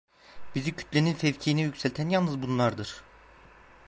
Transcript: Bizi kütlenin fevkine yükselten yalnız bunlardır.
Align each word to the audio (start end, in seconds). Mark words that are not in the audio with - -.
Bizi 0.55 0.71
kütlenin 0.75 1.13
fevkine 1.13 1.61
yükselten 1.61 2.09
yalnız 2.09 2.41
bunlardır. 2.41 3.01